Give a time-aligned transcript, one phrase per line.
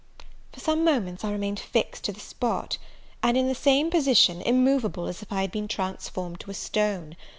[0.51, 2.79] For some moments I remained fixed to the same spot,
[3.21, 7.15] and in the same position, immoveable, as if I had been transformed to a stone.